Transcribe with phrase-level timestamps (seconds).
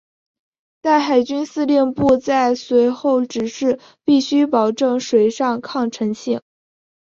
[0.81, 6.41] 但海军司令部在随后指示必须保证水上抗沉性。